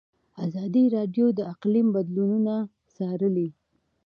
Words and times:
ازادي 0.45 0.83
راډیو 0.95 1.25
د 1.37 1.39
اقلیم 1.53 1.87
بدلونونه 1.95 2.53
څارلي. 2.95 3.49